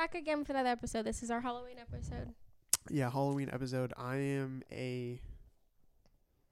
[0.00, 1.04] back again for another episode.
[1.04, 2.32] This is our Halloween episode.
[2.88, 3.92] Yeah, Halloween episode.
[3.98, 5.20] I am a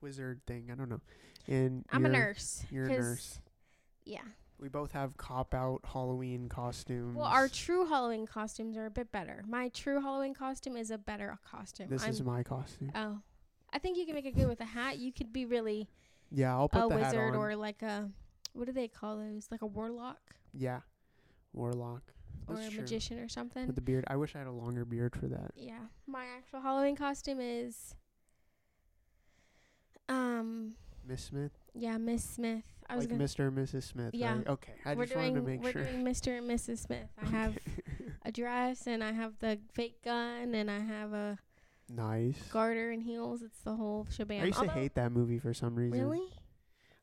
[0.03, 0.69] wizard thing.
[0.71, 1.01] I don't know.
[1.47, 2.67] And I'm a nurse.
[2.71, 3.41] You're a nurse.
[4.05, 4.21] Yeah.
[4.61, 7.17] We both have cop out Halloween costumes.
[7.17, 9.43] Well, our true Halloween costumes are a bit better.
[9.49, 11.89] My true Halloween costume is a better costume.
[11.89, 12.93] this I'm, is my costume.
[12.95, 13.21] Oh,
[13.73, 14.99] I think you can make it good with a hat.
[14.99, 15.89] You could be really
[16.31, 17.41] yeah, I'll put a the hat wizard on.
[17.41, 18.11] or like a
[18.53, 19.49] what do they call those?
[19.51, 20.21] Like a warlock
[20.53, 20.81] yeah,
[21.55, 22.03] warlock.
[22.49, 22.81] Or a true.
[22.81, 23.67] magician or something.
[23.67, 24.05] With the beard.
[24.09, 25.53] I wish I had a longer beard for that.
[25.57, 27.95] Yeah, my actual Halloween costume is
[30.09, 30.75] um
[31.07, 32.65] Miss Smith, yeah Miss Smith.
[32.91, 33.49] I was like Mr.
[33.49, 33.83] and Mrs.
[33.83, 34.15] Smith.
[34.15, 34.37] Yeah.
[34.37, 34.49] Right?
[34.49, 34.73] Okay.
[34.85, 35.85] I we're just doing wanted to make we're sure.
[35.85, 36.39] doing Mr.
[36.39, 36.79] and Mrs.
[36.79, 37.09] Smith.
[37.23, 37.59] I have
[38.25, 41.39] a dress and I have the fake gun and I have a
[41.91, 42.41] nice.
[42.51, 43.43] garter and heels.
[43.43, 44.41] It's the whole shebang.
[44.41, 46.01] I used to hate that movie for some reason.
[46.01, 46.33] Really?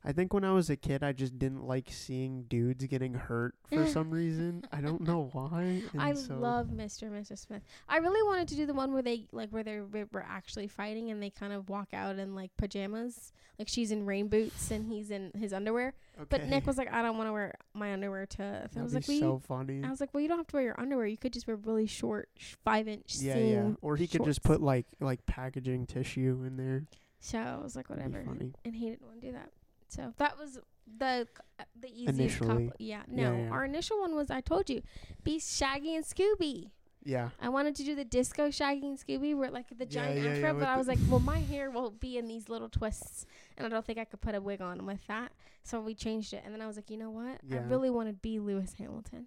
[0.06, 3.56] I think when I was a kid, I just didn't like seeing dudes getting hurt
[3.72, 4.64] for some reason.
[4.72, 5.82] I don't know why.
[5.98, 7.02] I so- love Mr.
[7.02, 7.38] and Mrs.
[7.38, 7.62] Smith.
[7.88, 11.10] I really wanted to do the one where they like where they were actually fighting
[11.10, 13.32] and they kind of walk out in like pajamas.
[13.58, 15.94] Like she's in rain boots and he's in his underwear.
[16.28, 18.42] But Nick was like, I don't want to wear my underwear to.
[18.42, 19.82] I That'd was like, well, so funny.
[19.84, 21.06] I was like, well, you don't have to wear your underwear.
[21.06, 23.70] You could just wear really short, sh- five inch yeah, yeah.
[23.82, 26.84] Or he could just put like like packaging tissue in there.
[27.18, 28.18] So I was like, whatever.
[28.18, 29.50] And he didn't want to do that.
[29.88, 30.58] So that was
[30.98, 32.48] the c- uh, the easiest Initially.
[32.68, 32.72] couple.
[32.78, 33.22] Yeah, no.
[33.32, 33.50] Yeah, yeah.
[33.50, 34.82] Our initial one was I told you,
[35.24, 36.70] be Shaggy and Scooby.
[37.04, 37.28] Yeah.
[37.40, 40.30] I wanted to do the disco Shaggy and Scooby where like the Yeah, giant yeah,
[40.30, 43.26] afro, yeah, but I was like, well, my hair won't be in these little twists,
[43.56, 45.30] and I don't think I could put a wig on with that.
[45.62, 47.38] So we changed it, and then I was like, you know what?
[47.52, 49.26] I really want to be Lewis Hamilton.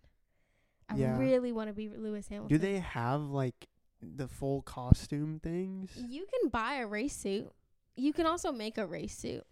[0.89, 2.57] I really want to be Lewis Hamilton.
[2.57, 3.67] Do they have like
[4.01, 5.91] the full costume things?
[5.95, 7.51] You can buy a race suit.
[7.95, 9.45] You can also make a race suit.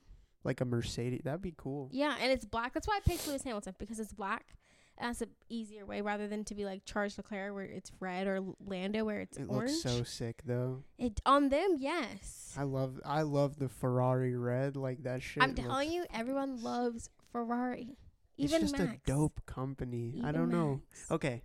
[0.47, 1.21] Like a Mercedes?
[1.25, 1.89] That'd be cool.
[1.91, 2.73] Yeah, and it's black.
[2.73, 4.55] That's why I picked Lewis Hamilton because it's black.
[4.99, 8.25] And that's an easier way rather than to be like Charles Leclerc where it's red
[8.25, 9.69] or Lando where it's It orange.
[9.73, 10.81] looks so sick though.
[10.97, 12.55] it on them, yes.
[12.57, 15.43] I love I love the Ferrari red like that shit.
[15.43, 17.95] I'm telling you, everyone loves Ferrari.
[18.37, 18.97] Even it's just Max.
[19.05, 20.19] a dope company.
[20.23, 20.81] I don't know.
[21.11, 21.43] Okay,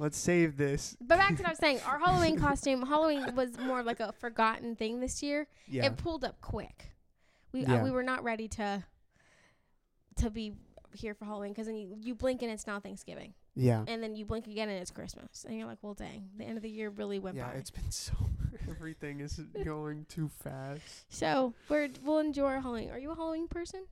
[0.00, 0.96] let's save this.
[1.00, 4.12] But back to what I was saying, our Halloween costume, Halloween was more like a
[4.12, 5.46] forgotten thing this year.
[5.68, 6.86] Yeah, It pulled up quick.
[7.52, 7.80] We Yeah.
[7.80, 8.84] uh, we were not ready to
[10.16, 10.54] to be
[10.92, 14.14] here for Halloween because then you, you blink and it's now Thanksgiving, yeah, and then
[14.16, 16.70] you blink again and it's Christmas, and you're like, well, dang, the end of the
[16.70, 17.48] year really went yeah.
[17.48, 17.54] by.
[17.54, 18.12] It's been so
[18.68, 21.04] everything is going too fast.
[21.08, 22.90] So we're we'll enjoy our Halloween.
[22.90, 23.84] Are you a Halloween person?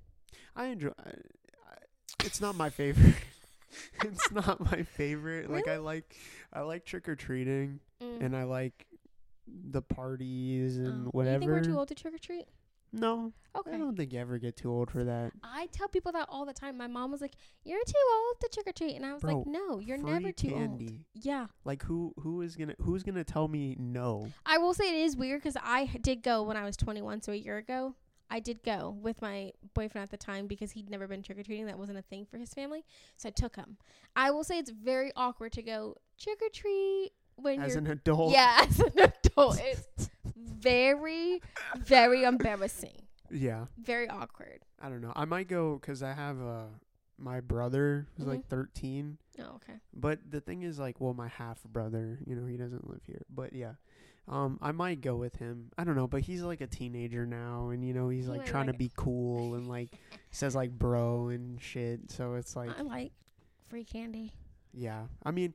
[0.57, 0.91] I enjoy.
[0.99, 1.75] I, I,
[2.25, 3.15] it's not my favorite.
[4.05, 5.51] it's not my favorite.
[5.51, 6.17] Like I like,
[6.53, 8.25] I like trick or treating, Mm.
[8.25, 8.87] and I like
[9.49, 12.47] the parties and whatever You think we're too old to trick or treat?
[12.93, 13.73] No, Okay.
[13.73, 15.33] I don't think you ever get too old for that.
[15.43, 16.77] I tell people that all the time.
[16.77, 17.35] My mom was like,
[17.65, 20.31] "You're too old to trick or treat," and I was Bro, like, "No, you're never
[20.33, 20.83] too old."
[21.15, 24.31] Yeah, Like who who is gonna who's gonna tell me no?
[24.47, 27.33] I will say it is weird because I did go when I was 21, so
[27.33, 27.97] a year ago.
[28.31, 31.43] I did go with my boyfriend at the time because he'd never been trick or
[31.43, 31.67] treating.
[31.67, 32.85] That wasn't a thing for his family,
[33.17, 33.79] so I took him.
[34.15, 37.87] I will say it's very awkward to go trick or treat when As you're an
[37.87, 39.59] adult, yeah as an adult.
[39.63, 41.41] It's very
[41.79, 43.67] very embarrassing, yeah.
[43.79, 44.61] very awkward.
[44.81, 45.13] I don't know.
[45.17, 46.65] I might go 'cause I have uh
[47.21, 48.29] my brother who's Mhm.
[48.29, 49.19] like 13.
[49.41, 49.81] Oh, okay.
[49.93, 53.23] But the thing is, like, well, my half brother, you know, he doesn't live here.
[53.29, 53.75] But yeah,
[54.29, 55.73] um, I might go with him.
[55.77, 58.47] I don't know, but he's like a teenager now, and you know, he's He like
[58.47, 59.89] trying like to be cool and like
[60.31, 62.09] says like bro and shit.
[62.13, 63.13] So it's like, I like
[63.69, 64.33] free candy.
[64.73, 65.07] yeah.
[65.25, 65.55] I mean,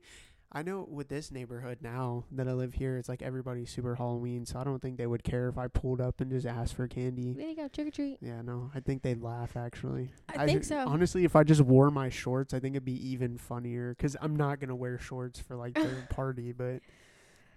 [0.52, 4.46] I know with this neighborhood now that I live here, it's like everybody's super Halloween,
[4.46, 6.86] so I don't think they would care if I pulled up and just asked for
[6.86, 7.32] candy.
[7.32, 8.18] There you go, trick or treat.
[8.20, 10.10] Yeah, no, I think they'd laugh actually.
[10.28, 10.84] I think so.
[10.86, 14.36] Honestly, if I just wore my shorts, I think it'd be even funnier because I'm
[14.36, 16.52] not gonna wear shorts for like the party.
[16.52, 16.80] But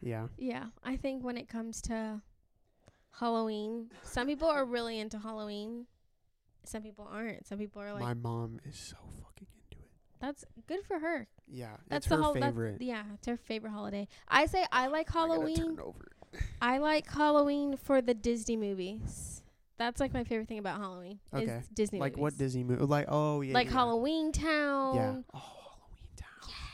[0.01, 2.21] yeah, Yeah, I think when it comes to
[3.11, 5.85] Halloween, some people are really into Halloween.
[6.65, 7.47] Some people aren't.
[7.47, 9.46] Some people are like, my mom is so fucking.
[10.19, 12.33] "That's good for her." Yeah, That's it's the her whole.
[12.33, 12.81] that's- favorite.
[12.81, 14.07] Yeah, it's her favorite holiday.
[14.27, 15.79] I say I like Halloween.
[15.81, 16.11] over.
[16.61, 19.41] I like Halloween for the Disney movies.
[19.77, 21.19] That's like my favorite thing about Halloween.
[21.33, 21.43] Okay.
[21.45, 22.37] Is Disney Like what.
[22.37, 22.83] Disney movie?
[22.83, 23.73] Like oh yeah, like yeah.
[23.73, 24.95] Halloween Town.
[24.95, 25.15] Yeah.
[25.33, 25.56] Oh, Halloween Town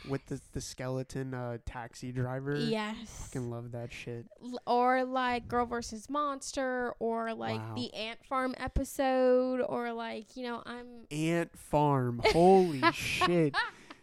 [0.08, 2.56] with the the skeleton uh taxi driver.
[2.56, 2.96] Yes.
[3.32, 4.26] Fucking love that shit.
[4.42, 7.74] L- or like Girl versus Monster, or like Wow.
[7.76, 12.20] the Ant Farm episode, or like you know I'm Ant Farm.
[12.32, 13.54] Holy shit.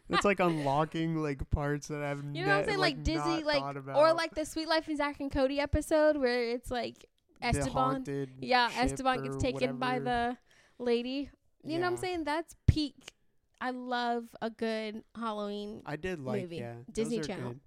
[0.09, 2.77] That's like unlocking like parts that I've You know what I'm saying?
[2.79, 6.49] Like, Disney, not like, or like the Suite Life of Zack and Cody episode where
[6.49, 7.05] it's like
[7.41, 8.03] Esteban.
[8.39, 10.37] Yeah, Esteban gets taken by the
[10.79, 11.29] lady.
[11.63, 12.23] You know what I'm saying?
[12.25, 13.13] That's peak.
[13.61, 15.83] I love a good Halloween.
[15.85, 16.57] I did like movie.
[16.57, 16.73] yeah.
[16.91, 17.49] Disney Channel.
[17.51, 17.59] good.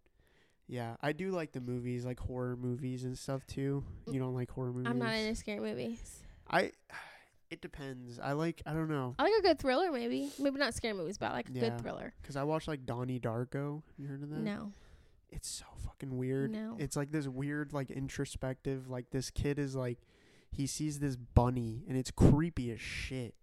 [0.66, 3.84] Yeah, I do like the movies, like horror movies and stuff too.
[4.08, 4.14] Mm.
[4.14, 4.88] You don't like horror movies?
[4.90, 6.20] I'm not into scary movies.
[6.50, 6.72] I.
[7.50, 8.18] It depends.
[8.18, 8.62] I like.
[8.66, 9.14] I don't know.
[9.18, 10.32] I like a good thriller, maybe.
[10.40, 11.60] Maybe not scary movies, but I like a Yeah.
[11.68, 12.12] good thriller.
[12.24, 13.82] Cause I watched like Donnie Darko.
[13.96, 14.40] You heard of that?
[14.40, 14.72] No,
[15.30, 16.50] It's so fucking weird.
[16.50, 16.74] no.
[16.80, 18.88] It's like this weird, like introspective.
[18.88, 19.98] Like this kid is like,
[20.50, 23.34] he sees this bunny and it's creepy as shit.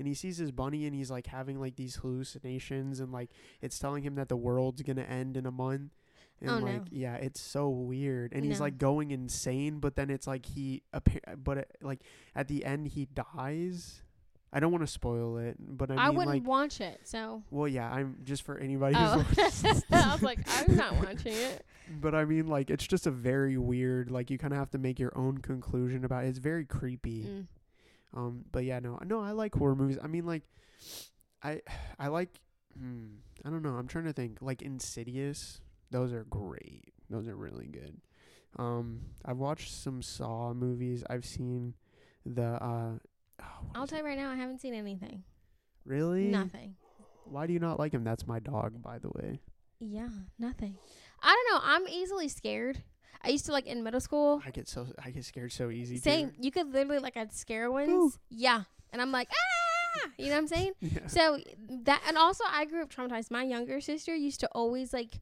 [0.00, 3.30] And he sees his bunny and he's like having like these hallucinations and like
[3.60, 5.92] it's telling him that the world's gonna end in a month.
[6.40, 6.64] And Oh, no.
[6.64, 8.32] like yeah, it's so weird.
[8.32, 12.00] And he's like going insane, but then it's like he appear, but it, like
[12.34, 14.02] at the end he dies.
[14.52, 17.02] I don't want to spoil it, but I, I, mean wouldn't like watch it.
[17.04, 21.34] So, well yeah, I'm just for anybody oh, who's I was like, I'm not watching
[21.34, 21.64] it.
[22.00, 24.10] But I mean, like, it's just a very weird.
[24.10, 26.28] Like, you kind of have to make your own conclusion about it.
[26.28, 27.24] It's very creepy.
[27.24, 27.46] Mm.
[28.14, 29.98] Um, but yeah, no, no, I like horror movies.
[30.02, 30.42] I mean, like,
[31.42, 31.60] I,
[31.98, 32.30] I like.
[32.78, 33.06] Hmm,
[33.44, 33.70] I don't know.
[33.70, 34.38] I'm trying to think.
[34.40, 35.60] Like Insidious,
[35.90, 36.92] those are great.
[37.08, 37.96] Those are really good.
[38.58, 41.04] Um, I've watched some Saw movies.
[41.08, 41.74] I've seen
[42.26, 42.42] the.
[42.62, 42.92] uh
[43.42, 45.22] oh, I'll tell you right now, I haven't seen anything.
[45.84, 46.24] Really?
[46.24, 46.76] Nothing.
[47.24, 48.04] Why do you not like him?
[48.04, 49.40] That's my dog, by the way.
[49.80, 50.08] Yeah,
[50.38, 50.76] nothing.
[51.22, 51.60] I don't know.
[51.64, 52.82] I'm easily scared.
[53.22, 54.42] I used to like in middle school.
[54.44, 55.98] I get so I get scared so easy.
[55.98, 56.32] Same.
[56.40, 57.90] You could literally like I'd scare ones.
[57.90, 58.12] Ooh.
[58.30, 58.62] Yeah,
[58.92, 60.72] and I'm like ah, you know what I'm saying?
[60.80, 61.06] Yeah.
[61.06, 61.38] So
[61.84, 63.30] that and also I grew up traumatized.
[63.30, 65.20] My younger sister used to always like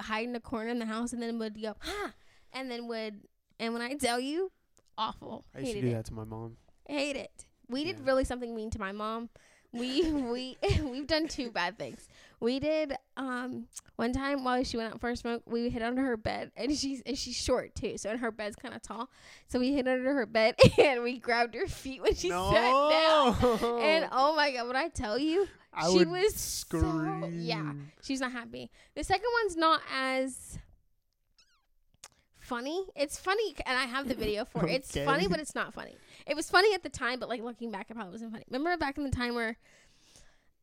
[0.00, 2.12] hide in a corner in the house and then would go ah,
[2.52, 3.20] and then would
[3.60, 4.50] and when I tell you,
[4.98, 5.44] awful.
[5.54, 5.92] I used to do it.
[5.92, 6.56] that to my mom.
[6.88, 7.46] Hate it.
[7.68, 9.30] We did really something mean to my mom.
[9.74, 12.08] We we we've done two bad things.
[12.40, 13.66] We did um
[13.96, 16.76] one time while she went out for a smoke, we hid under her bed and
[16.76, 19.10] she's and she's short too, so and her bed's kind of tall.
[19.48, 22.52] So we hid under her bed and we grabbed her feet when she sat
[22.90, 23.36] down.
[23.82, 27.72] And oh my god, when I tell you, I she would was so- yeah.
[28.02, 28.70] she's not happy.
[28.94, 30.58] The second one's not as
[32.44, 32.84] funny.
[32.94, 34.72] It's funny, and I have the video for it.
[34.72, 35.04] It's Okay.
[35.04, 35.96] funny, but it's not funny.
[36.26, 38.44] It was funny at the time, but like looking back, it probably wasn't funny.
[38.50, 39.56] Remember back in the time where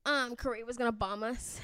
[0.06, 1.60] um Korea was gonna bomb us?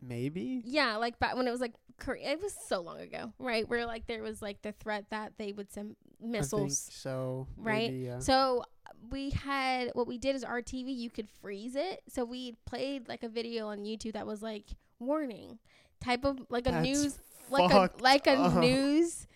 [0.00, 0.62] Maybe.
[0.64, 2.32] Yeah, like back when it was like Korea.
[2.32, 3.68] It was so long ago, right?
[3.68, 6.88] Where like there was like the threat that they would send I think missiles.
[6.92, 7.46] so.
[7.56, 7.90] right?
[7.90, 8.18] Maybe, yeah.
[8.20, 8.62] So
[9.10, 12.02] we had what we did is our TV you could freeze it.
[12.08, 14.64] So we played like a video on YouTube that was like
[14.98, 15.58] warning
[16.00, 17.18] type of like a That's news
[17.50, 18.54] like a like a up.
[18.54, 19.26] news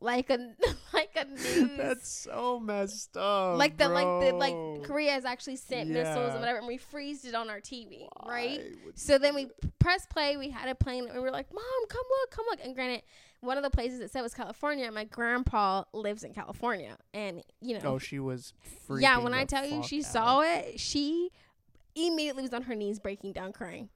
[0.00, 0.38] like a
[0.92, 3.58] like a news That's so messed up.
[3.58, 7.24] like the like the like Korea has actually sent missiles and whatever and we freezed
[7.26, 8.60] it on our TV, right?
[8.60, 9.48] Why would So then we
[9.80, 10.36] press play.
[10.36, 13.02] We had it playing, and we were like, "Mom, come look, come look." And granted,
[13.40, 14.84] one of the places it said was California.
[14.86, 18.52] and My grandpa lives in California, and you know, Oh, she was
[18.88, 19.02] freaking.
[19.02, 19.18] yeah.
[19.18, 20.04] When I tell you, she out.
[20.04, 20.78] saw it.
[20.78, 21.30] She
[21.96, 23.88] immediately was on her knees, breaking down, crying.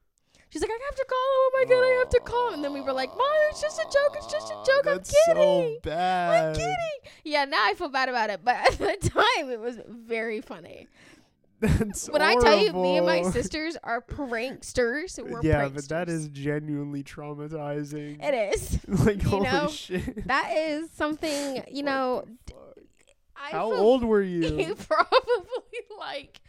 [0.53, 1.41] She's like, "I have to call him.
[1.41, 3.63] Oh my god, I have to call him." And then we were like, "Mom, it's
[3.63, 4.17] just a joke.
[4.17, 4.87] It's just a joke.
[4.87, 5.43] I'm That's kidding.
[5.43, 6.49] so bad.
[6.49, 9.79] I'm kidding." Yeah, now I feel bad about it, but at the time it was
[9.89, 10.89] very funny.
[11.61, 15.19] That's when I tell you, me and my sisters are pranksters.
[15.23, 18.23] We're yeah, but that is genuinely traumatizing.
[18.23, 18.79] It is.
[19.07, 20.27] like you holy know, shit.
[20.27, 22.27] That is something, you know.
[23.33, 24.75] How old were you?
[24.75, 26.41] probably like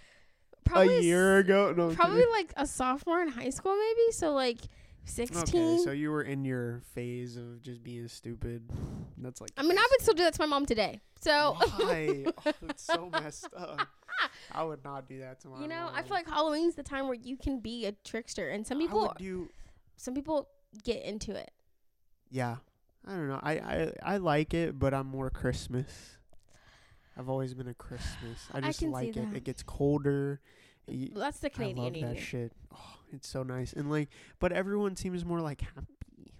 [0.65, 1.73] probably a year ago?
[1.75, 4.11] No, Probably like a sophomore in high school, maybe.
[4.11, 4.59] So like
[5.05, 5.75] sixteen.
[5.75, 8.63] Okay, so you were in your phase of just being stupid.
[9.17, 9.51] That's like.
[9.57, 11.01] I mean, I would still do that to my mom today.
[11.21, 12.25] So Why?
[12.45, 13.87] oh, it's so messed up.
[14.51, 17.07] I would not do that to my you know, I feel like Halloween's the time
[17.07, 19.49] where you can be a trickster, and some people, do.
[19.97, 20.49] some people
[20.83, 21.51] get into it.
[22.29, 22.57] Yeah,
[23.07, 23.39] I don't know.
[23.41, 26.17] I, I I like it, but I'm more Christmas.
[27.17, 28.39] I've always been a Christmas.
[28.53, 29.15] I I just see like it.
[29.15, 29.35] that.
[29.35, 30.41] It gets colder.
[30.87, 32.51] Y- That's the I Canadian love in that shit.
[32.73, 33.73] Oh, it's so nice.
[33.73, 34.09] And like,
[34.39, 35.87] but everyone seems more like happy.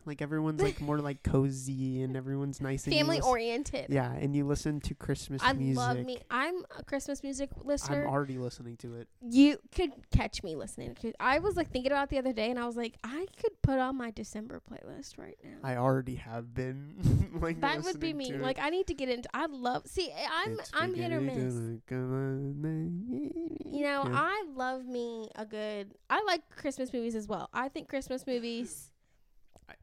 [0.05, 2.85] Like everyone's like more like cozy, and everyone's nice.
[2.85, 3.87] And Family oriented.
[3.89, 5.77] Yeah, and you listen to Christmas I music.
[5.77, 6.19] love me.
[6.29, 8.03] I'm a Christmas music listener.
[8.05, 9.07] I'm already listening to it.
[9.21, 10.97] you could catch me listening.
[11.19, 13.61] I was like thinking about it the other day, and I was like, I could
[13.61, 15.57] put on my December playlist right now.
[15.63, 18.33] I already have been like that would be me.
[18.33, 19.29] Like I need to get into.
[19.33, 19.87] I love.
[19.87, 21.53] See, eh, I'm It's I'm hit or miss.
[23.65, 24.11] You know, Yeah.
[24.13, 25.93] I love me a good.
[26.09, 27.49] I like Christmas movies as well.
[27.53, 28.91] I think Christmas movies,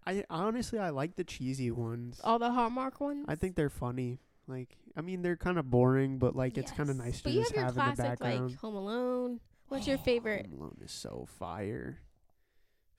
[0.06, 2.20] I, I honestly I like the cheesy ones.
[2.24, 3.26] all the Hallmark ones.
[3.28, 4.20] I think they're funny.
[4.46, 7.32] Like I mean they're kind of boring, but like it's kind of nice to But
[7.32, 8.50] you just have your have in the classic background.
[8.50, 9.40] like Home Alone.
[9.68, 10.46] What's your Oh, favorite?
[10.50, 12.00] Home Alone is so fire.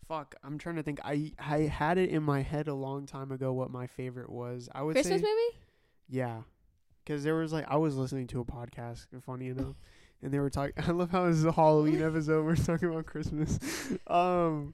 [0.08, 1.00] Fuck, I'm trying to think.
[1.06, 4.68] I I had it in my head a long time ago what my favorite was.
[4.74, 5.58] I would Christmas say movie?
[6.10, 6.42] yeah,
[7.04, 9.06] because there was like I was listening to a podcast.
[9.26, 9.76] Funny enough.
[10.24, 10.74] And they were talking.
[10.88, 12.46] I love how this is a Halloween episode.
[12.46, 13.58] We're talking about Christmas.
[14.08, 14.74] Um,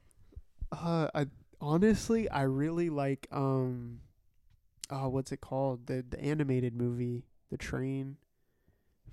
[0.71, 1.27] uh, I
[1.61, 3.99] honestly, I really like um,
[4.89, 5.87] oh, what's it called?
[5.87, 8.17] The the animated movie, The Train.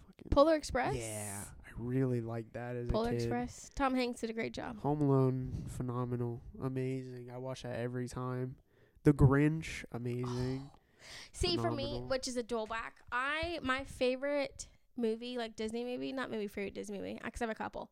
[0.07, 0.97] Fucking Polar Express.
[0.97, 3.21] Yeah, I really like that as Polar a kid.
[3.21, 3.71] Express.
[3.75, 4.81] Tom Hanks did a great job.
[4.81, 7.31] Home Alone, phenomenal, amazing.
[7.35, 8.57] I watch that every time.
[9.05, 10.71] The Grinch, amazing.
[11.33, 16.13] See, for me, which is a dual back, I my favorite movie, like Disney movie,
[16.13, 17.91] not maybe favorite Disney movie, because I have a couple,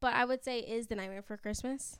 [0.00, 1.98] but I would say is The Nightmare Before Christmas.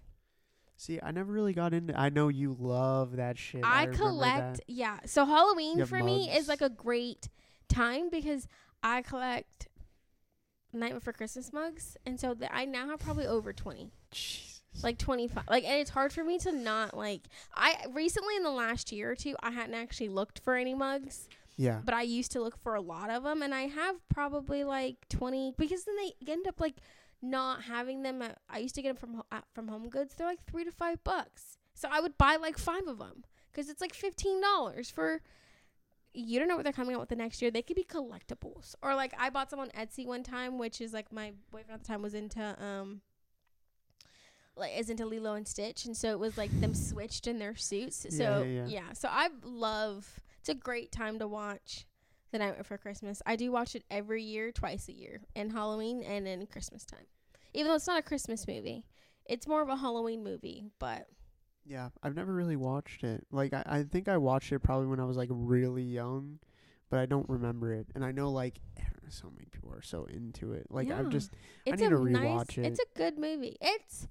[0.77, 1.99] See, I never really got into.
[1.99, 3.65] I know you love that shit.
[3.65, 4.99] I, remember collect, yeah.
[5.07, 7.29] So Halloween for me is like a great
[7.69, 8.49] time because
[8.83, 9.69] I collect
[10.73, 13.91] Night Before Christmas mugs, and so th- I now have probably over twenty.
[14.11, 14.63] Jesus.
[14.83, 17.23] like 25 like and it's hard for me to not like
[17.55, 21.29] i recently in the last year or two i hadn't actually looked for any mugs
[21.57, 21.81] Yeah.
[21.85, 24.97] but i used to look for a lot of them and i have probably like
[25.11, 26.75] 20 because then they end up like
[27.25, 30.27] not having them at, i used to get them from at, from home goods they're
[30.27, 33.81] like three to five bucks so i would buy like five of them because it's
[33.81, 35.21] like $15 for
[36.13, 38.75] you don't know what they're coming out with the next year they could be collectibles
[38.83, 41.81] or like i bought some on etsy one time which is like my boyfriend at
[41.81, 43.01] the time was into um
[44.57, 47.57] like is into Lilo and Stitch, and so it was like them switched in their
[47.57, 48.07] suits.
[48.11, 48.93] So Yeah, yeah, yeah, yeah.
[48.93, 50.21] so I love.
[50.39, 51.87] It's a great time to watch
[52.35, 53.23] The Night Before Christmas.
[53.25, 57.07] I do watch it every year, twice a year, in Halloween and in Christmas time.
[57.53, 58.85] Even though it's not a Christmas movie,
[59.25, 60.65] it's more of a Halloween movie.
[60.81, 61.07] But
[61.65, 63.25] Yeah, I've never really watched it.
[63.31, 66.41] Like I, I think I watched it probably when I was like really young,
[66.91, 67.87] but I don't remember it.
[67.95, 68.59] And I know like
[69.09, 70.67] so many people are so into it.
[70.71, 70.99] Like Yeah.
[70.99, 71.31] I'm just
[71.65, 72.25] it's need a to nice.
[72.25, 72.67] rewatch it.
[72.67, 73.57] It's a good movie.
[73.61, 74.09] It's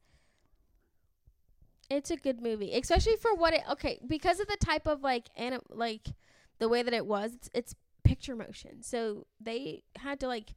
[1.89, 3.63] it's a good movie, especially for what it.
[3.70, 6.08] Okay, because of the type of like anim, like
[6.60, 7.34] the way that it was.
[7.34, 10.55] It's, it's picture motion, so they had to like.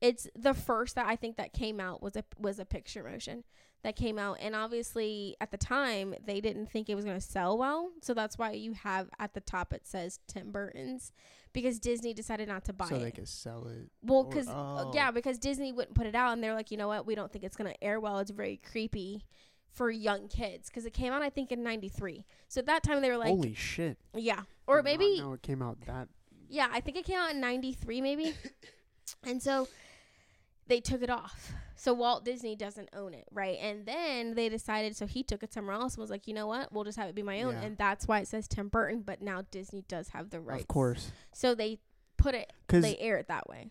[0.00, 3.44] It's the first that I think that came out was a was a picture motion
[3.82, 7.58] that came out, and obviously at the time they didn't think it was gonna sell
[7.58, 11.12] well, so that's why you have at the top it says Tim Burton's,
[11.52, 12.98] because Disney decided not to buy so it.
[12.98, 13.90] So they could sell it.
[14.02, 14.92] Well, because uh, oh.
[14.94, 17.32] yeah, because Disney wouldn't put it out, and they're like, you know what, we don't
[17.32, 18.18] think it's gonna air well.
[18.18, 19.24] It's very creepy
[19.72, 22.24] for young kids because it came out, I think, in '93.
[22.48, 23.98] So at that time they were like, Holy shit!
[24.14, 26.08] yeah, or maybe know it came out that.
[26.52, 28.34] Yeah, I think it came out in '93, maybe.
[29.24, 29.66] and so
[30.68, 31.52] they took it off.
[31.74, 33.58] So Walt Disney doesn't own it, right?
[33.60, 36.46] And then they decided, so he took it somewhere else and was like, you know
[36.46, 37.62] what, we'll just have it be my own, Yeah.
[37.62, 39.02] and that's why it says Tim Burton.
[39.04, 41.80] But now Disney does have the rights, Of course, So they
[42.18, 43.70] put it, they air it that way.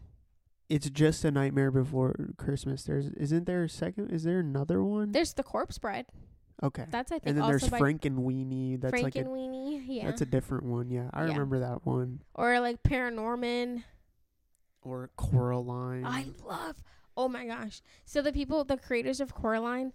[0.68, 2.84] it's just a Nightmare Before Christmas.
[2.84, 4.12] There's isn't there a second?
[4.12, 5.14] Is there another one?
[5.14, 6.08] There's the Corpse Bride.
[6.64, 6.86] Okay.
[6.90, 8.80] That's I think And then there's Frank and Weenie.
[8.82, 10.90] That's like a Frankenweenie, yeah, that's a different one.
[10.90, 11.34] Yeah, I Yeah.
[11.34, 12.22] remember that one.
[12.36, 13.84] or like Paranorman.
[14.84, 16.06] Or Coraline.
[16.06, 16.76] I love.
[17.16, 17.82] Oh my gosh!
[18.06, 19.94] So the people, the creators of Coraline,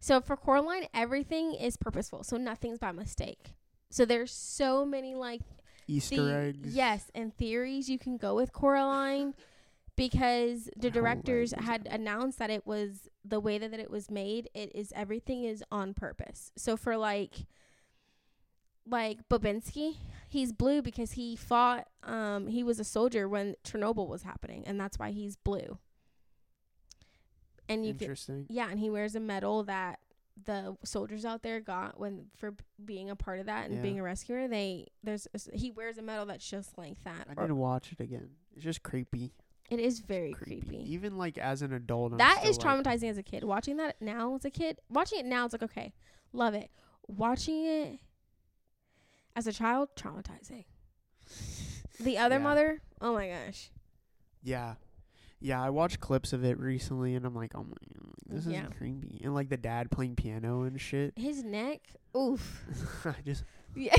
[0.00, 2.24] so for Coraline, everything is purposeful.
[2.24, 3.54] So nothing's by mistake.
[3.90, 5.42] So there's so many like
[5.86, 6.74] Easter the- eggs.
[6.74, 9.34] Yes, and theories you can go with Coraline
[9.96, 11.66] because the directors Hilarious.
[11.68, 14.48] had announced that it was the way that, that it was made.
[14.54, 16.50] It is everything is on purpose.
[16.56, 17.46] So for like
[18.86, 19.96] like Bobinsky,
[20.28, 24.78] he's blue because he fought um he was a soldier when Chernobyl was happening and
[24.78, 25.78] that's why he's blue.
[27.68, 28.46] And you Interesting.
[28.50, 30.00] yeah, and he wears a medal that
[30.44, 33.82] the soldiers out there got when for being a part of that and Yeah.
[33.82, 34.48] being a rescuer.
[34.48, 37.26] They there's a s he wears a medal that's just like that.
[37.34, 38.30] I need to watch it again.
[38.54, 39.32] It's just creepy.
[39.70, 40.84] It is very creepy.
[40.92, 43.44] Even like as an adult, That like, traumatizing as a kid.
[43.44, 45.92] Watching that now as a kid, watching it now, it's like okay,
[46.32, 46.70] love it.
[47.06, 47.98] Watching it
[49.36, 50.64] as a child, traumatizing.
[52.00, 52.42] The other Yeah.
[52.42, 53.70] mother, oh my gosh,
[54.42, 54.74] Yeah,
[55.40, 55.62] yeah.
[55.62, 57.76] I watched clips of it recently, and I'm like, oh my,
[58.26, 58.64] this Yeah.
[58.66, 59.20] is creepy.
[59.24, 61.14] And like the dad playing piano and shit.
[61.16, 61.80] his neck,
[62.16, 62.64] oof.
[63.04, 63.44] I just
[63.76, 63.96] Yeah.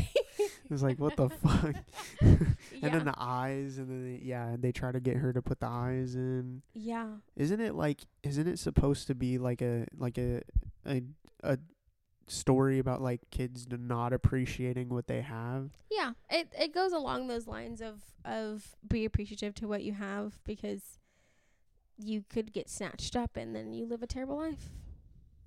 [0.69, 1.75] was like, what the fuck?
[2.21, 2.89] and yeah.
[2.89, 5.67] then the eyes, and then they, yeah, they try to get her to put the
[5.67, 6.61] eyes in.
[6.73, 7.07] yeah.
[7.35, 8.01] Isn't it like?
[8.23, 10.41] Isn't it supposed to be like a like a
[10.85, 11.01] a
[11.43, 11.57] a
[12.27, 15.69] story about like kids not appreciating what they have?
[15.91, 20.39] Yeah, it it goes along those lines of of be appreciative to what you have
[20.43, 20.99] because
[21.97, 24.69] you could get snatched up and then you live a terrible life.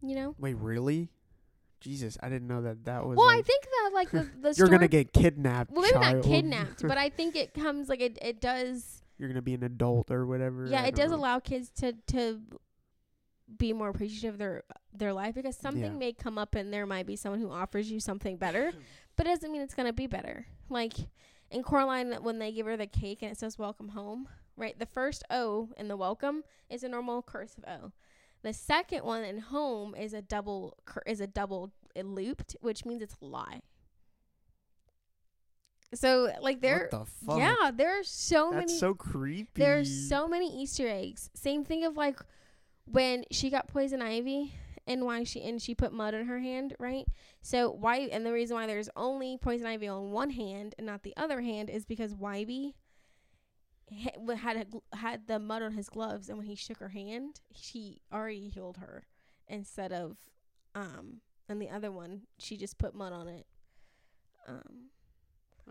[0.00, 0.34] You know.
[0.38, 1.10] Wait, really?
[1.80, 3.16] Jesus, I didn't know that that was.
[3.16, 5.70] Well, I think that like the the you're gonna get kidnapped.
[5.70, 9.02] well, maybe not kidnapped, but I think it comes like it it does.
[9.18, 10.66] you're gonna be an adult or whatever.
[10.66, 11.16] Yeah, I it does know.
[11.18, 12.40] allow kids to to
[13.56, 15.90] be more appreciative of their their life because something Yeah.
[15.98, 18.72] may come up and there might be someone who offers you something better,
[19.16, 20.46] but it doesn't mean it's gonna be better.
[20.68, 20.94] Like
[21.50, 24.78] in Coraline, when they give her the cake and it says "Welcome Home," right?
[24.78, 27.92] The first O in the welcome is a normal cursive O.
[28.42, 33.02] The second one in home is a double cur- is a double looped, which means
[33.02, 33.60] it's a lie.
[35.94, 37.38] So like there, what the fuck?
[37.38, 38.78] yeah, there are so That's many.
[38.78, 39.48] so creepy.
[39.54, 41.30] There's so many Easter eggs.
[41.34, 42.20] Same thing of like
[42.84, 44.54] when she got poison ivy
[44.86, 47.06] and why she and she put mud on her hand, right?
[47.40, 51.02] So why and the reason why there's only poison ivy on one hand and not
[51.04, 52.74] the other hand is because Wybie
[54.36, 54.56] had
[54.92, 58.48] a, had the mud on his gloves and when he shook her hand, she already
[58.48, 59.06] healed her
[59.46, 60.16] instead of
[60.74, 63.46] um and the other one she just put mud on it.
[64.46, 64.90] Um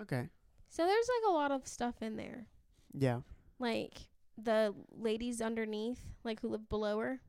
[0.02, 0.28] Okay.
[0.70, 2.48] so there's like a lot of stuff in there
[2.94, 3.22] Yeah.
[3.60, 3.94] like
[4.38, 7.22] the ladies underneath, like who live below her.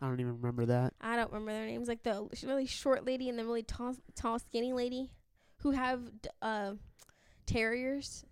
[0.00, 0.92] I don't even remember that.
[1.00, 1.88] I don't remember their names.
[1.88, 5.10] Like the really short lady and the really tall, tall, skinny lady,
[5.58, 6.02] who have
[6.42, 6.74] uh
[7.46, 8.24] terriers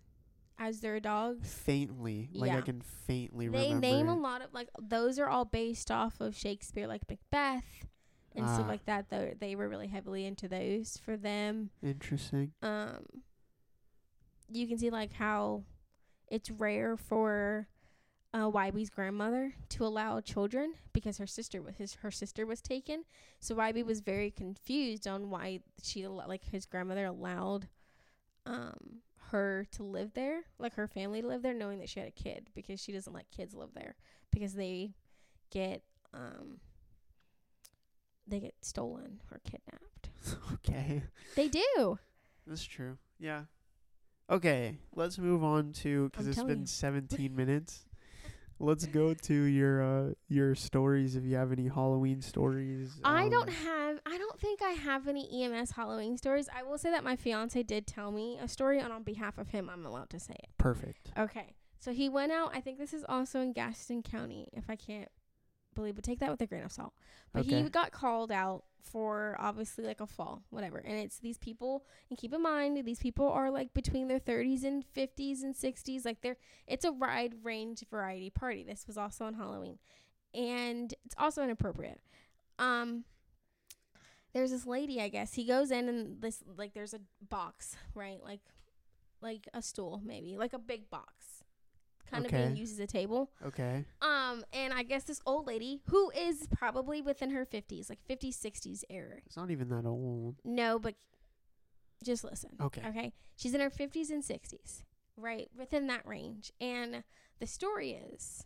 [0.62, 1.52] as their dogs.
[1.52, 3.80] Faintly, like I can faintly They remember.
[3.86, 7.86] name a lot of like those are all based off of Shakespeare, like Macbeth
[8.36, 8.54] and Ah.
[8.54, 9.08] stuff like that.
[9.10, 11.70] Though they were really heavily into those for them.
[11.82, 12.52] Interesting.
[12.62, 13.04] um
[14.50, 15.64] you can see like how
[16.30, 17.68] it's rare for
[18.34, 23.04] uh Wybie's grandmother to allow children because her sister was his her sister was taken.
[23.40, 27.68] So Wybie was very confused on why she al- like his grandmother allowed
[28.46, 29.00] um
[29.32, 32.12] her to live there, like her family to live there knowing that she had a
[32.12, 33.96] kid because she doesn't let kids live there
[34.30, 34.94] because they
[35.50, 35.82] get
[36.14, 36.58] um
[38.26, 40.10] they get stolen or kidnapped.
[40.54, 41.02] okay.
[41.34, 41.98] They do.
[42.46, 42.98] That's true.
[43.18, 43.42] Yeah.
[44.30, 46.66] Okay, let's move on to because it's been you.
[46.66, 47.84] 17 minutes.
[48.62, 52.92] Let's go to your uh your stories if you have any Halloween stories.
[53.04, 54.00] I don't um, have.
[54.06, 56.48] I don't think I have any EMS Halloween stories.
[56.54, 59.48] I will say that my fiance did tell me a story, and on behalf of
[59.48, 60.50] him, I'm allowed to say it.
[60.58, 61.10] Perfect.
[61.18, 61.56] Okay.
[61.80, 62.52] So he went out.
[62.54, 65.08] I think this is also in Gaston County, if I can't
[65.74, 66.92] believe, but take that with a grain of salt.
[67.32, 67.62] But Okay.
[67.62, 70.78] he got called out for obviously like a fall, whatever.
[70.78, 74.64] And it's these people, and keep in mind these people are like between their 30s
[74.64, 76.04] and 50s and 60s.
[76.04, 78.64] Like they're, it's a wide range variety party.
[78.64, 79.78] This was also on Halloween,
[80.34, 82.00] and it's also inappropriate.
[82.58, 83.04] Um,
[84.34, 85.34] there's this lady, I guess.
[85.34, 88.22] He goes in and this like there's a box, right?
[88.22, 88.40] Like,
[89.20, 91.31] like a stool, maybe like a big box,
[92.12, 92.44] kind of Okay.
[92.44, 93.30] being used as a table.
[93.44, 93.84] Okay.
[94.00, 98.38] Um, and I guess this old lady who is probably within her 50s, like 50s,
[98.38, 99.16] 60s era.
[99.26, 100.36] It's not even that old.
[100.44, 100.94] No, but
[102.04, 102.50] just listen.
[102.60, 102.82] Okay.
[102.86, 103.12] Okay.
[103.36, 104.82] She's in her 50s and 60s,
[105.16, 105.48] right?
[105.56, 106.52] Within that range.
[106.60, 107.02] And
[107.40, 108.44] the story is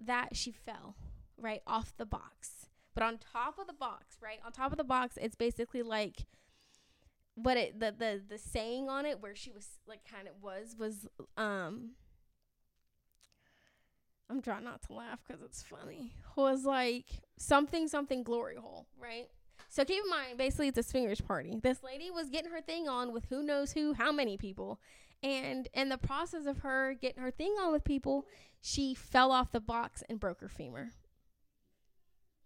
[0.00, 0.96] that she fell,
[1.36, 2.66] right, off the box.
[2.94, 4.38] But on top of the box, right?
[4.44, 6.26] On top of the box, it's basically like
[7.36, 10.74] what it the the the saying on it where she was like kind of was
[10.78, 11.90] was um
[14.30, 16.12] I'm trying not to laugh because it's funny.
[16.36, 19.26] Was like something something glory hole, right?
[19.68, 21.58] So keep in mind, basically, it's a swingers party.
[21.62, 24.80] This lady was getting her thing on with who knows who, how many people,
[25.22, 28.26] and in the process of her getting her thing on with people,
[28.60, 30.90] she fell off the box and broke her femur.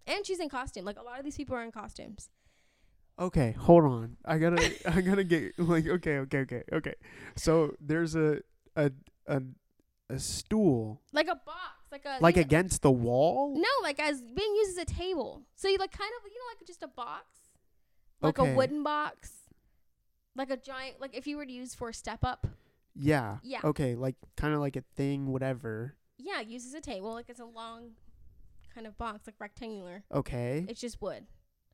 [0.06, 0.84] And she's in costume.
[0.84, 2.28] Like a lot of these people are in costumes.
[3.18, 4.16] Okay, hold on.
[4.24, 6.94] I gotta I gotta get like okay, okay, okay, okay.
[7.36, 8.40] So there's a
[8.76, 8.90] a
[9.26, 9.42] a
[10.10, 11.58] a stool Like a box,
[11.90, 13.54] like a like you know- against the wall.
[13.56, 15.42] No, like as being used as a table.
[15.56, 17.24] So you like kind of you know like just a box,
[18.20, 18.52] like Okay.
[18.52, 19.32] a wooden box,
[20.36, 22.46] like a giant like if you were to use for a step up.
[22.94, 23.38] Yeah.
[23.42, 23.60] Yeah.
[23.64, 25.96] Okay, like kind of like a thing, whatever.
[26.18, 27.12] Yeah, used as a table.
[27.12, 27.92] Like it's a long
[28.74, 30.04] kind of box, like rectangular.
[30.12, 30.66] Okay.
[30.68, 31.26] It's just wood,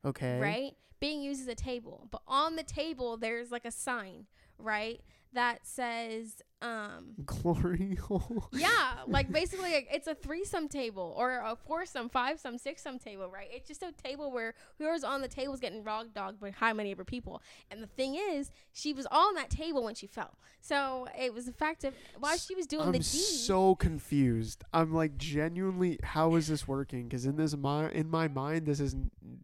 [0.05, 0.39] Okay.
[0.39, 0.71] right?
[0.99, 4.27] Being used as a table, but on the table there's like a sign,
[4.59, 5.01] right,
[5.33, 8.47] that says um Glory hole.
[8.51, 13.47] Yeah, like basically like, it's a threesome table or a foursome, fivesome, sixsome table, right?
[13.51, 16.73] It's just a table where whoever's on the table is getting rog dogged by how
[16.73, 17.41] many of her people.
[17.69, 20.37] And the thing is, she was on that table when she fell.
[20.59, 22.87] So it was the fact of while she was doing the.
[22.87, 23.05] I'm the deed.
[23.05, 24.63] so confused.
[24.73, 27.07] I'm like genuinely, how is this working?
[27.07, 28.95] Because in this my in my mind, this is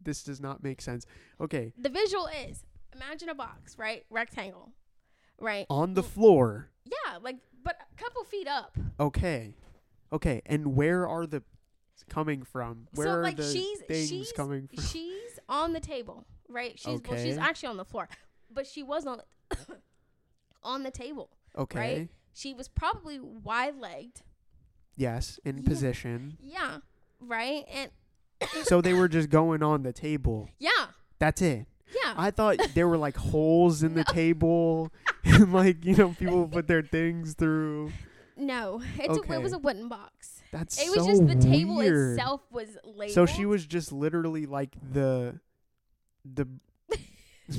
[0.03, 1.05] this does not make sense.
[1.41, 4.05] Okay, the visual is imagine a box, right?
[4.09, 4.71] Rectangle,
[5.39, 5.65] right?
[5.69, 6.69] on the floor.
[6.85, 8.77] Yeah, like but a couple feet up.
[8.99, 9.53] Okay,
[10.11, 11.43] okay, and where are the
[12.09, 12.87] coming from?
[12.93, 14.83] Where so are like the she's things she's coming from?
[14.83, 16.77] she's on the table, right?
[16.79, 18.07] She's well, she's actually on the floor,
[18.51, 19.21] but she was on
[20.63, 21.29] on the table.
[21.57, 22.09] Okay, right?
[22.33, 24.21] She was probably wide legged.
[24.95, 25.63] yes, in Yeah.
[25.67, 26.37] position.
[26.41, 26.77] Yeah,
[27.19, 27.65] right.
[27.73, 27.91] And
[28.63, 30.49] so they were just going on the table.
[30.59, 30.87] yeah,
[31.19, 31.65] That's it.
[32.03, 32.13] Yeah.
[32.17, 34.13] I thought there were like holes in the No.
[34.13, 34.91] table,
[35.23, 37.91] and like you know people put their things through.
[38.35, 40.41] no, it's a, it was a wooden box.
[40.51, 42.11] That's so It was so just the table weird.
[42.17, 43.13] itself was labeled.
[43.13, 45.39] So she was just literally like the
[46.23, 46.47] the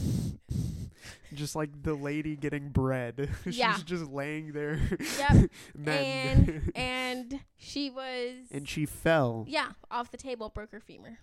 [1.35, 3.29] just like the lady getting bread.
[3.45, 3.75] Yeah.
[3.75, 4.81] She's just laying there.
[5.19, 5.51] Yep.
[5.87, 9.45] And and she was and she fell.
[9.49, 11.19] yeah off the table, broke her femur.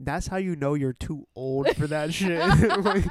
[0.00, 2.38] That's how you know you're too old for that shit.
[2.84, 3.04] Like,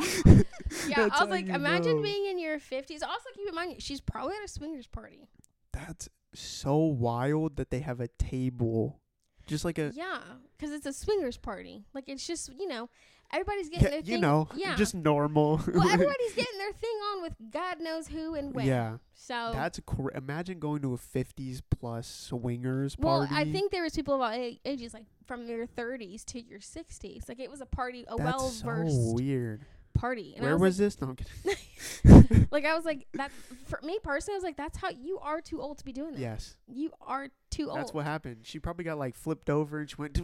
[0.88, 2.02] Yeah, I was like, imagine know.
[2.04, 3.02] being in your fifties.
[3.04, 5.28] Also, keep in mind she's probably at a swingers party.
[5.74, 9.00] That's so wild that they have a table,
[9.46, 10.20] just like a Yeah,
[10.58, 11.86] because it's a swingers party.
[11.94, 12.90] Like it's just you know
[13.34, 14.22] everybody's yeah, getting their you thing.
[14.22, 14.76] know, yeah.
[14.76, 15.62] just normal.
[15.74, 18.66] well, everybody's getting their thing on with God knows who and when.
[18.66, 23.36] yeah, So that's cr- imagine going to a 50s plus swingers well, party.
[23.36, 27.28] I think there was people about a- ages like from your 30s to your 60s.
[27.28, 29.62] Like it was a party, a well so versed weird.
[29.94, 30.34] party.
[30.38, 31.02] And I Where was, was this?
[31.02, 31.58] No, I'm kidding.
[32.06, 33.32] like, like I was like that
[33.66, 34.36] for me personally.
[34.36, 36.20] I was like, that's how you are too old to be doing that.
[36.20, 37.78] yes, You are too old.
[37.80, 38.42] that's what happened.
[38.44, 40.18] She probably got like flipped over and she went.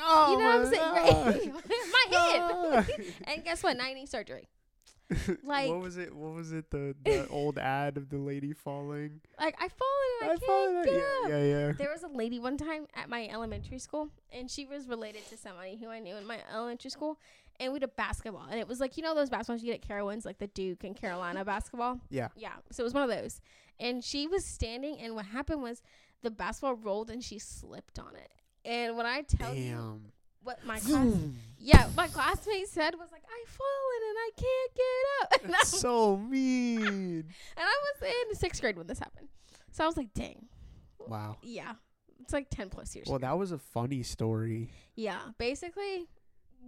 [0.00, 1.52] Oh, you know what I'm saying?
[1.52, 1.54] Right?
[2.72, 3.14] my hip.
[3.24, 3.76] and guess what?
[3.76, 4.48] 90 surgery.
[5.44, 6.12] Like- what was it?
[6.14, 6.68] What was it?
[6.70, 9.20] The the old ad of the lady falling.
[9.38, 10.84] Like I fallen and I, I can't fallen.
[10.84, 11.28] get Yeah, up.
[11.30, 11.72] yeah, yeah.
[11.72, 15.36] There was a lady one time at my elementary school, and she was related to
[15.36, 17.18] somebody who I knew in my elementary school.
[17.60, 19.88] And we did basketball, and it was like you know those basketballs you get at
[19.88, 22.00] Carowinds, like the Duke and Carolina basketball.
[22.10, 22.28] Yeah.
[22.36, 22.52] Yeah.
[22.72, 23.40] So it was one of those,
[23.78, 25.82] and she was standing, and what happened was
[26.22, 28.30] the basketball rolled and she slipped on it.
[28.66, 30.00] And when I tell you
[30.42, 31.06] what my class,
[31.58, 35.58] yeah, my classmate said was like, "I fallen and I can't get up," and I,
[35.58, 36.80] That's so mean.
[37.56, 39.28] and I was in sixth grade when this happened.
[39.72, 40.46] So I was like, "Dang,
[41.06, 41.36] Wow.
[41.42, 41.72] yeah."
[42.20, 43.06] It's like ten plus years.
[43.08, 44.70] Well, that was a funny story.
[44.96, 46.08] Yeah, basically,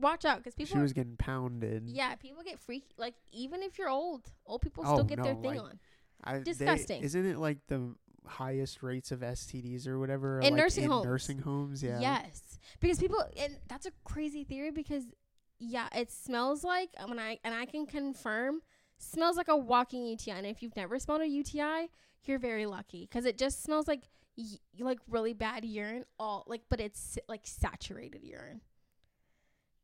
[0.01, 0.77] watch out because people.
[0.77, 1.89] she was getting pounded.
[1.89, 2.87] yeah, people get freaky.
[2.97, 5.79] Like even if you're old, old people Oh, still get their thing like, on
[6.23, 7.03] I, they- disgusting.
[7.03, 7.93] isn't it like the
[8.29, 10.41] highest rates of STDs or whatever?
[10.41, 11.07] In like, nursing in homes.
[11.07, 12.01] Nursing homes, yeah.
[12.01, 15.05] Yes, because people, and that's a crazy theory because
[15.59, 18.61] yeah, it smells like um, when I and I can confirm
[18.99, 20.33] smells like a walking UTI.
[20.33, 21.91] And if you've never smelled a UTI,
[22.25, 24.05] you're very lucky because it just smells like
[24.37, 26.05] y- like really bad urine.
[26.19, 28.61] All like, but it's like saturated urine.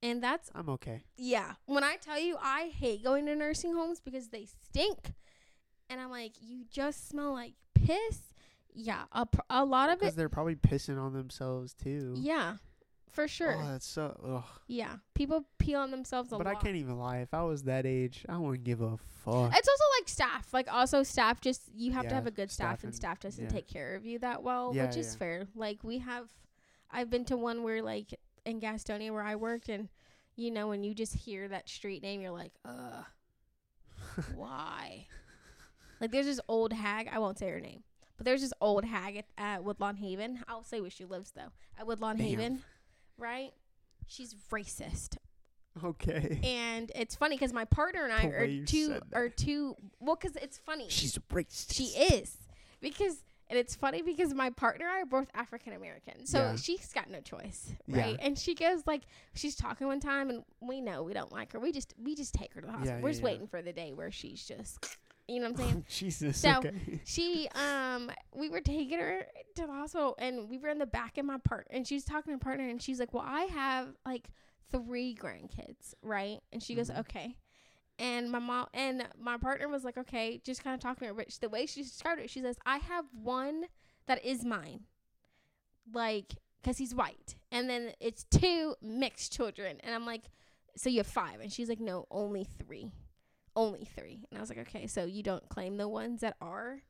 [0.02, 1.04] And that's I'm okay.
[1.16, 1.54] Yeah.
[1.66, 5.14] When I tell you I hate going to nursing homes because they stink.
[5.88, 8.34] And I'm like, you just smell like piss.
[8.74, 9.04] Yeah.
[9.12, 10.00] A, pr- a lot of it.
[10.00, 12.14] Because they're probably pissing on themselves too.
[12.16, 12.56] Yeah.
[13.10, 13.56] For sure.
[13.62, 14.18] Oh, that's so.
[14.26, 14.58] Ugh.
[14.66, 14.94] yeah.
[15.14, 16.38] People pee on themselves a lot.
[16.44, 16.56] But lot.
[16.60, 17.18] I can't even lie.
[17.18, 19.52] If I was that age, I wouldn't give a fuck.
[19.56, 20.52] It's also like staff.
[20.52, 22.94] Like also staff just you have to Yeah, have a good staff, staff and and-
[22.96, 23.50] staff doesn't yeah.
[23.50, 25.18] take care of you that well, Yeah, which is yeah.
[25.20, 25.46] fair.
[25.54, 26.26] Like we have
[26.90, 28.12] I've been to one where like
[28.44, 29.88] in Gastonia where I worked and
[30.34, 33.04] you know when you just hear that street name you're like, "Ugh.
[34.34, 35.06] why?"
[36.00, 37.84] like there's this old hag, I won't say her name.
[38.16, 40.44] But there's this old hag at, at Woodlawn Haven.
[40.48, 41.53] I'll say where she lives though.
[41.79, 42.27] At Woodlawn Damn.
[42.27, 42.62] Haven,
[43.18, 43.53] right?
[44.07, 45.16] She's racist.
[45.85, 46.38] okay.
[46.44, 49.77] And it's funny because my partner and I The are two are two.
[50.00, 50.87] Well, because it's funny.
[50.88, 51.74] She's racist.
[51.74, 52.37] she is
[52.81, 56.57] because and it's funny because my partner and I are both African American, so Yeah.
[56.57, 58.00] she's got no choice, Yeah.
[58.00, 58.16] right?
[58.20, 59.03] And she goes like
[59.35, 61.61] she's talking one time, and we know we don't like her.
[61.61, 62.96] We just we just take her to the hospital.
[62.98, 63.31] Yeah, We're yeah, just yeah.
[63.31, 64.96] waiting for the day where she's just,
[65.28, 65.84] you know what I'm saying?
[65.88, 66.38] Jesus.
[66.38, 67.00] So- okay.
[67.04, 71.16] she um we were taking her to the hospital and we were in the back
[71.18, 73.88] of my part and she's talking to her partner and she's like well i have
[74.04, 74.28] like
[74.70, 76.98] three grandkids right and she goes Mhm.
[77.00, 77.37] okay
[77.98, 81.14] and my mom and my partner was like okay just kind of talking to her
[81.14, 83.64] but the way she described it she says i have one
[84.06, 84.80] that is mine
[85.92, 90.24] like because he's white and then it's two mixed children and i'm like
[90.76, 92.90] so you have five and she's like no only three
[93.56, 96.82] only three and i was like okay so you don't claim the ones that are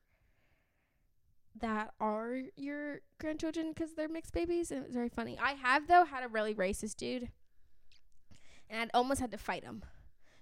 [1.61, 5.87] that are your grandchildren because they're mixed babies and it was very funny i have
[5.87, 7.29] though had a really racist dude
[8.69, 9.83] and i'd almost had to fight him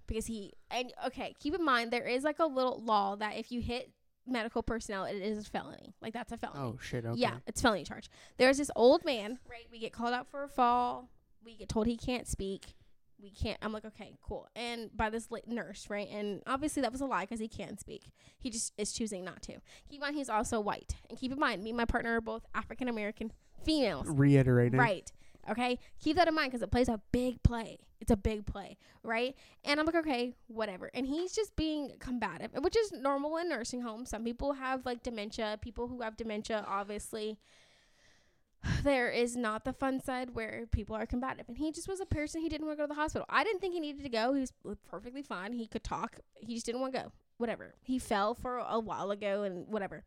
[0.06, 3.50] because he and okay keep in mind there is like a little law that if
[3.52, 3.90] you hit
[4.26, 7.04] medical personnel it is a felony like that's a felony Oh shit.
[7.04, 7.20] Okay.
[7.20, 8.08] yeah, it's felony charge.
[8.38, 9.66] There's this old man, right?
[9.72, 11.08] We get called out for a fall.
[11.44, 12.74] We get told he can't speak.
[13.22, 13.58] We can't.
[13.62, 14.48] I'm like, okay, cool.
[14.56, 16.08] And by this la- nurse, right?
[16.11, 18.11] And obviously that was a lie because he can speak.
[18.38, 19.52] He just is choosing not to.
[19.88, 20.96] Keep in mind he's also white.
[21.08, 23.32] And keep in mind, me and my partner are both African American
[23.64, 24.06] females.
[24.08, 24.78] Reiterating.
[24.78, 25.11] Right.
[25.48, 25.78] Okay.
[26.00, 27.78] Keep that in mind because it plays a big play.
[28.00, 29.37] It's a big play, right?
[29.64, 30.90] And I'm like, okay, whatever.
[30.92, 34.11] And he's just being combative, which is normal in nursing homes.
[34.11, 35.58] Some people have like dementia.
[35.62, 37.38] People who have dementia, obviously,
[38.85, 41.48] there is not the fun side where people are combative.
[41.48, 42.40] And he just was a person.
[42.40, 43.27] He didn't want to go to the hospital.
[43.29, 44.33] I didn't think he needed to go.
[44.35, 44.53] He was
[44.88, 45.53] perfectly fine.
[45.53, 46.18] He could talk.
[46.40, 47.12] He just didn't want to go.
[47.38, 47.75] Whatever.
[47.83, 50.05] He fell for a while ago and whatever.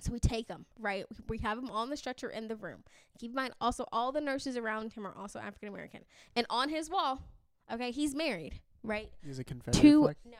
[0.00, 1.06] So we take him, right?
[1.28, 2.84] We have him on the stretcher in the room.
[3.18, 6.00] Keep in mind, also, all the nurses around him are also African American.
[6.34, 7.22] And on his wall,
[7.72, 9.10] okay, he's married, right?
[9.24, 10.16] He's a Confederate flag?
[10.24, 10.36] no,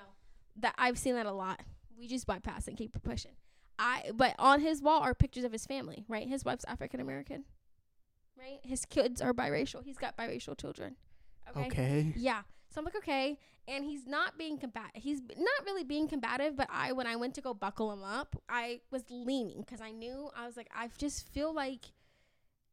[0.56, 1.60] that I've seen that a lot.
[1.98, 3.32] We just bypass and keep pushing.
[3.78, 6.26] I, but on his wall are pictures of his family, right?
[6.26, 7.44] His wife's African American,
[8.38, 8.58] right?
[8.62, 9.84] His kids are biracial.
[9.84, 10.96] He's got biracial children.
[11.50, 11.66] Okay.
[11.66, 12.12] Okay.
[12.16, 12.42] Yeah.
[12.70, 13.38] So I'm like, okay.
[13.68, 14.90] And he's not being combat.
[14.94, 18.04] He's b- not really being combative, but I, when I went to go buckle him
[18.04, 21.86] up, I was leaning because I knew I was like, I just feel like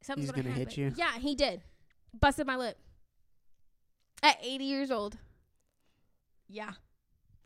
[0.02, 0.92] something's He's gonna, gonna hit you?
[0.96, 1.62] Yeah, he did.
[2.18, 2.78] Busted my lip
[4.22, 5.18] at 80 years old.
[6.48, 6.72] Yeah,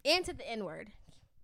[0.04, 0.90] and to the N word.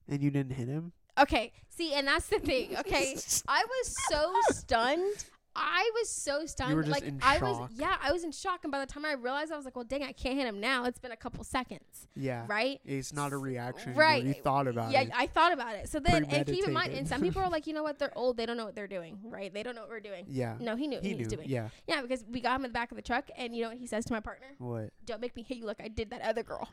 [0.09, 0.92] And you didn't hit him?
[1.20, 2.77] Okay, see, and that's the thing.
[2.79, 3.16] Okay,
[3.48, 5.24] I was so stunned.
[5.57, 6.74] I was so stunned.
[6.74, 7.61] were just like in I shock.
[7.61, 8.64] was, yeah, I was in shock.
[8.64, 10.59] And by the time I realized, I was like, "Well, dang, I can't hit him
[10.59, 12.44] now." It's been a couple seconds, Yeah.
[12.48, 12.81] right?
[12.85, 13.94] It's not a reaction.
[13.94, 14.24] Right.
[14.24, 15.09] You thought about yeah, it.
[15.11, 15.88] Yeah, I thought about it.
[15.88, 18.00] So then, and keep in mind, and some people are like, you know what?
[18.00, 18.37] They're old.
[18.37, 19.55] They don't know what they're doing, right?
[19.55, 20.24] They don't know what we're doing.
[20.27, 20.57] yeah.
[20.59, 21.20] No, he knew what He he, knew.
[21.27, 21.48] was doing.
[21.48, 21.68] Yeah.
[21.87, 23.79] Yeah, because we got him in the back of the truck, and you know what
[23.79, 24.48] he says to my partner?
[24.59, 24.90] What?
[25.07, 26.68] Don't make me hit you like I did that other girl.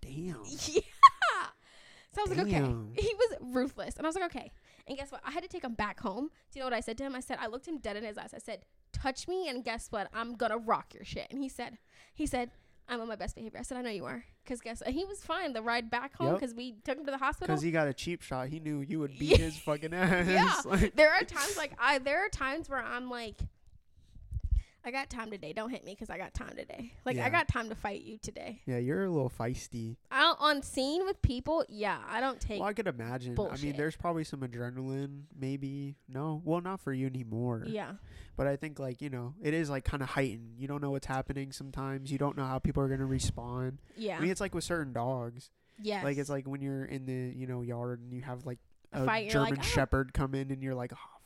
[0.00, 0.42] Damn.
[0.72, 0.80] Yeah.
[2.14, 2.74] So I was like, okay.
[2.96, 3.96] He was ruthless.
[3.96, 4.50] And I was like, okay.
[4.88, 5.20] And guess what?
[5.24, 6.30] I had to take him back home.
[6.50, 7.14] Do you know what I said to him?
[7.14, 8.32] I said, I looked him dead in his eyes.
[8.34, 10.08] I said, touch me and guess what?
[10.12, 11.28] I'm going to rock your shit.
[11.30, 11.78] And he said,
[12.12, 12.50] he said,
[12.88, 13.60] I'm on my best behavior.
[13.60, 14.24] I said, I know you are.
[14.42, 14.90] Because guess what?
[14.92, 16.40] He was fine the ride back home Yep.
[16.40, 17.46] because we took him to the hospital.
[17.46, 18.48] Because he got a cheap shot.
[18.48, 20.26] He knew you would beat his fucking ass.
[20.28, 20.52] Yeah.
[20.64, 23.36] Like, there are times like I, there are times where I'm like,
[24.84, 25.52] I got time today.
[25.52, 26.92] Don't hit me because I got time today.
[27.04, 27.26] Like Yeah.
[27.26, 28.60] I got time to fight you today.
[28.66, 29.96] yeah, you're a little feisty.
[30.10, 32.60] Out on scene with people, yeah, I don't take.
[32.60, 33.34] Well, I could imagine.
[33.34, 33.58] Bullshit.
[33.58, 35.96] I mean, there's probably some adrenaline, maybe.
[36.08, 37.64] No, well, not for you anymore.
[37.66, 37.92] yeah,
[38.36, 40.54] But I think, like, you know, it is, like, kind of heightened.
[40.58, 42.10] You don't know what's happening sometimes.
[42.10, 43.78] You don't know how people are going to respond.
[43.96, 45.50] yeah, I mean, it's like with certain dogs.
[45.82, 46.02] Yeah.
[46.02, 48.58] Like, it's like when you're in the, you know, yard and you have, like,
[48.92, 51.19] A a fight, German like, "Ah." Shepherd come in and you're like, oh.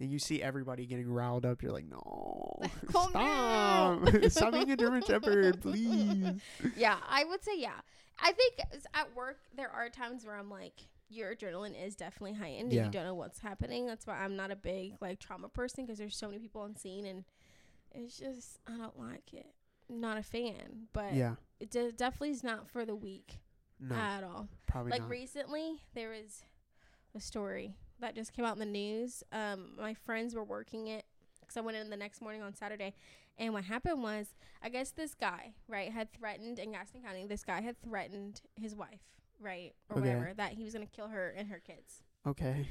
[0.00, 1.62] And you see everybody getting riled up.
[1.62, 2.56] You're like, no,
[2.92, 6.40] Calm stop, stop being a German Shepherd, please.
[6.76, 7.80] Yeah, I would say yeah.
[8.18, 8.54] I think
[8.94, 10.74] at work there are times where I'm like,
[11.08, 12.84] your adrenaline is definitely heightened Yeah.
[12.84, 13.86] and you don't know what's happening.
[13.86, 16.76] That's why I'm not a big like trauma person because there's so many people on
[16.76, 17.24] scene and
[17.94, 19.46] it's just I don't like it.
[19.88, 23.38] Not a fan, but Yeah, it de- definitely is not for the weak
[23.78, 24.48] no, at all.
[24.66, 25.10] probably like not.
[25.10, 26.42] recently there was
[27.14, 31.04] a story that just came out in the news um my friends were working it
[31.40, 32.94] because i went in the next morning on saturday
[33.38, 37.44] and what happened was i guess this guy right had threatened in gaston county this
[37.44, 39.00] guy had threatened his wife
[39.40, 40.08] right or Okay.
[40.08, 42.66] whatever that he was going to kill her and her kids okay,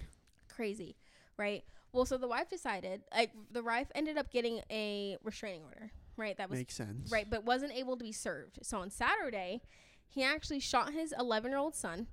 [0.54, 0.96] crazy
[1.38, 5.92] right well so the wife decided like the wife ended up getting a restraining order
[6.18, 7.12] right that was makes sense.
[7.12, 8.60] right, but wasn't able to be served.
[8.64, 9.62] So on Saturday,
[10.08, 12.08] he actually shot his 11 year old son,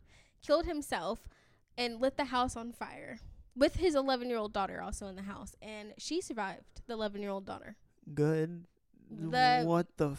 [0.44, 1.28] killed himself,
[1.78, 3.18] and lit the house on fire
[3.56, 5.54] with his 11 year old daughter also in the house.
[5.62, 7.76] And she survived, the 11 year old daughter.
[8.14, 8.64] Good.
[9.10, 10.10] The- what the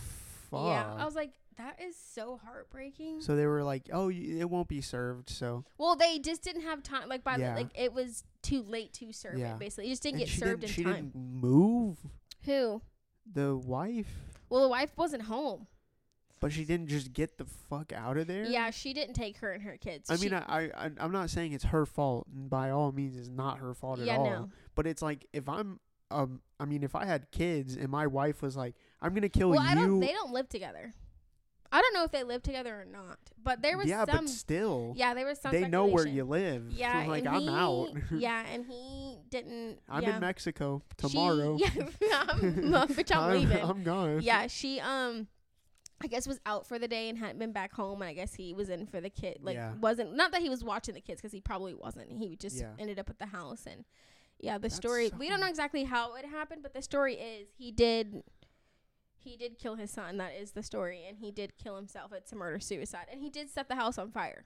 [0.52, 0.68] fuck?
[0.68, 0.96] Yeah.
[0.98, 3.22] I was like, that is so heartbreaking.
[3.22, 6.63] so they were like, "Oh, y- it won't be served." So well, they just didn't
[6.63, 7.08] have time.
[7.08, 7.52] Like, by Yeah.
[7.54, 9.54] the, like, it was too late to serve Yeah.
[9.54, 9.86] it, basically.
[9.86, 10.94] It just didn't And get she served didn't, in she time.
[11.10, 12.00] didn't move
[12.46, 12.82] Who?
[13.32, 14.12] the wife,
[14.50, 15.68] Well, the wife wasn't home.
[16.43, 18.43] But she didn't just get the fuck out of there.
[18.43, 20.10] Yeah, she didn't take her and her kids.
[20.10, 22.27] I mean, She- I, I, I- I'm not saying it's her fault.
[22.36, 24.25] and By all means, it's not her fault yeah, at all.
[24.25, 24.49] no.
[24.75, 25.79] But it's like if I'm,
[26.12, 29.51] um, I mean, if I had kids and my wife was like, "I'm gonna kill
[29.51, 30.01] Well, I don't.
[30.01, 30.93] you," They don't live together.
[31.71, 34.25] I don't know if they live together or not, but there was yeah, some.
[34.25, 35.51] but still, yeah, there was some.
[35.53, 36.71] they know where you live.
[36.71, 37.88] Yeah, like I'm he, out.
[38.12, 39.79] yeah, and he didn't.
[39.89, 40.15] I'm yeah.
[40.15, 41.58] in Mexico She- tomorrow.
[41.60, 41.69] yeah,
[42.29, 42.39] I'm,
[42.89, 43.58] bitch, I'm, leaving.
[43.63, 44.21] I'm gone.
[44.21, 45.27] yeah, she um,
[46.04, 48.34] I guess was out for the day and hadn't been back home, and I guess
[48.34, 49.39] he was in for the kid.
[49.42, 49.74] Like Yeah.
[49.76, 52.12] wasn't not that he was watching the kids because he probably wasn't.
[52.12, 52.74] He just Yeah.
[52.78, 53.86] ended up at the house and.
[54.39, 55.10] Yeah, the That's story.
[55.10, 58.24] so- We don't know exactly how it happened, but the story is he did
[59.16, 60.18] he did kill his son.
[60.18, 62.12] That is the story, and he did kill himself.
[62.12, 64.44] It's a murder suicide, and he did set the house on fire.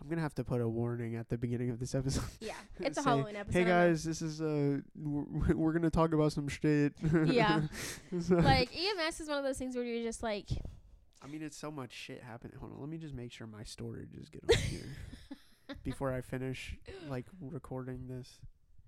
[0.00, 2.22] I'm gonna have to put a warning at the beginning of this episode.
[2.40, 3.58] Yeah, it's a Say, Halloween episode.
[3.58, 6.94] Hey guys, this is uh, we're, we're gonna talk about some shit.
[7.26, 7.62] Yeah.
[8.20, 10.48] So- like EMS is one of those things where you're just like,
[11.22, 12.56] I mean, it's so much shit happening.
[12.58, 14.96] Hold on, let me just make sure my storage is good on here
[15.84, 16.76] before I finish
[17.08, 18.38] like recording this.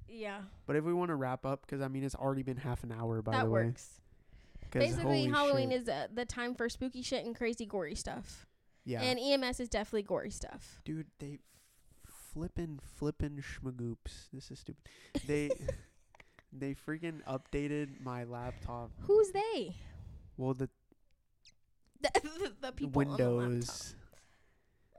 [0.08, 2.84] yeah, But if we want to wrap up, because I mean, it's already been half
[2.84, 3.64] an hour by that the way.
[3.66, 4.00] works.
[4.70, 5.82] Basically, Halloween shit.
[5.82, 8.46] is uh, the time for spooky shit and crazy gory stuff,
[8.86, 10.80] yeah, and EMS is definitely gory stuff.
[10.86, 11.40] dude, they
[12.32, 14.28] flippin' flippin' schmagoops.
[14.32, 14.80] This is stupid.
[15.26, 15.50] They
[16.52, 18.92] they freaking updated my laptop.
[19.00, 19.76] Who's they?
[20.38, 20.70] Well, the
[22.22, 23.30] The, the, people on the.
[23.30, 23.94] Windows.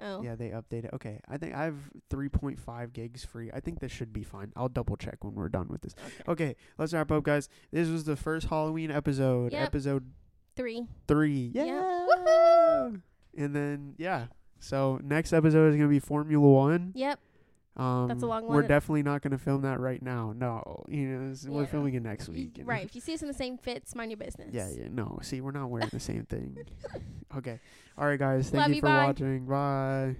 [0.01, 0.21] Oh.
[0.21, 0.93] Yeah, they updated.
[0.93, 1.75] Okay, I think I have
[2.09, 3.51] 3.5 gigs free.
[3.53, 4.51] I think this should be fine.
[4.55, 5.95] I'll double check when we're done with this.
[6.27, 6.31] Okay.
[6.31, 7.47] Okay, let's wrap up, guys.
[7.71, 9.67] This was the first Halloween episode, Yep.
[9.67, 10.11] episode
[10.55, 10.87] Three.
[11.07, 11.51] three.
[11.53, 12.05] Yeah.
[12.09, 13.01] Woohoo!
[13.37, 14.27] And then yeah,
[14.59, 16.91] so next episode is gonna be Formula One.
[16.95, 17.19] Yep.
[17.75, 18.55] Um, That's a long one.
[18.55, 20.33] We're definitely not gonna film that right now.
[20.35, 22.59] No, you know, it's- we're filming it next week.
[22.63, 22.85] Right.
[22.85, 24.53] If you see us in the same fits, mind your business.
[24.53, 24.89] Yeah, yeah.
[24.91, 26.57] No, see, we're not wearing the same thing.
[27.35, 27.59] Okay.
[27.97, 28.51] All right, guys.
[28.51, 29.05] Thank Love you you, for bye.
[29.05, 29.45] watching.
[29.47, 30.15] Bye.